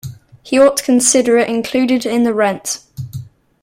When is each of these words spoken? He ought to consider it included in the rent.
He 0.41 0.57
ought 0.57 0.77
to 0.77 0.83
consider 0.83 1.37
it 1.37 1.47
included 1.47 2.07
in 2.07 2.23
the 2.23 2.33
rent. 2.33 2.81